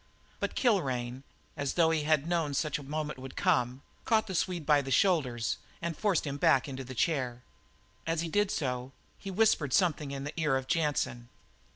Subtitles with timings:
[0.39, 1.21] But Kilrain,
[1.55, 4.89] as though he had known such a moment would come, caught the Swede by the
[4.89, 7.43] shoulders and forced him back into the chair.
[8.07, 11.29] As he did so he whispered something in the ear of Jansen.